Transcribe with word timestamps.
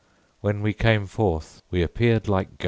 When 0.39 0.61
we 0.63 0.73
came 0.73 1.05
forth 1.05 1.61
we 1.69 1.83
appeared 1.83 2.27
like 2.27 2.57
ghosts." 2.57 2.59